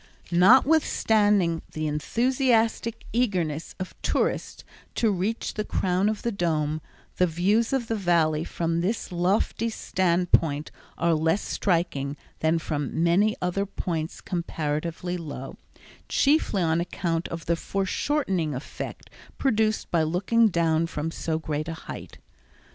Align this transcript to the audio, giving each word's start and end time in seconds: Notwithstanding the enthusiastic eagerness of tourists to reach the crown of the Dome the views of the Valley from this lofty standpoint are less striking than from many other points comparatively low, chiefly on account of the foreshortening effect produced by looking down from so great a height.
Notwithstanding 0.31 1.61
the 1.73 1.85
enthusiastic 1.85 3.03
eagerness 3.13 3.75
of 3.79 3.93
tourists 4.01 4.63
to 4.95 5.11
reach 5.11 5.53
the 5.53 5.63
crown 5.63 6.09
of 6.09 6.23
the 6.23 6.31
Dome 6.31 6.81
the 7.17 7.27
views 7.27 7.71
of 7.71 7.85
the 7.87 7.93
Valley 7.95 8.43
from 8.43 8.81
this 8.81 9.11
lofty 9.11 9.69
standpoint 9.69 10.71
are 10.97 11.13
less 11.13 11.43
striking 11.43 12.17
than 12.39 12.57
from 12.57 13.03
many 13.03 13.35
other 13.43 13.67
points 13.67 14.21
comparatively 14.21 15.17
low, 15.17 15.55
chiefly 16.09 16.63
on 16.63 16.81
account 16.81 17.27
of 17.27 17.45
the 17.45 17.55
foreshortening 17.55 18.55
effect 18.55 19.07
produced 19.37 19.91
by 19.91 20.01
looking 20.01 20.47
down 20.47 20.87
from 20.87 21.11
so 21.11 21.37
great 21.37 21.67
a 21.67 21.75
height. 21.85 22.17